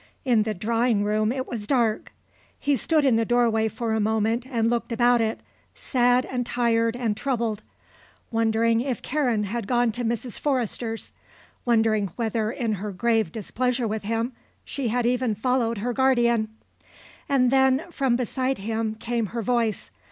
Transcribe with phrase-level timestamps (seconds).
[0.25, 2.11] In the drawing room it was dark;
[2.57, 5.41] he stood in the doorway for a moment and looked about it,
[5.75, 7.63] sad and tired and troubled,
[8.31, 10.39] wondering if Karen had gone to Mrs.
[10.39, 11.13] Forrester's,
[11.65, 14.33] wondering whether, in her grave displeasure with him,
[14.65, 16.49] she had even followed her guardian.
[17.29, 19.91] And then, from beside him, came her voice.